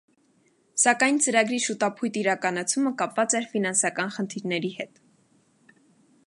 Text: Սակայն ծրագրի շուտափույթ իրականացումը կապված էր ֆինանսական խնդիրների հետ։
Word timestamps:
Սակայն 0.83 1.19
ծրագրի 1.25 1.59
շուտափույթ 1.65 2.17
իրականացումը 2.21 2.95
կապված 3.03 3.37
էր 3.41 3.47
ֆինանսական 3.53 4.11
խնդիրների 4.17 4.73
հետ։ 4.81 4.99